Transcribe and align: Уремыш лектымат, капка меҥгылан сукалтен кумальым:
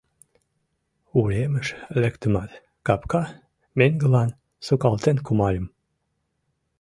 Уремыш 1.19 1.67
лектымат, 2.01 2.51
капка 2.85 3.23
меҥгылан 3.77 4.29
сукалтен 4.65 5.17
кумальым: 5.25 5.65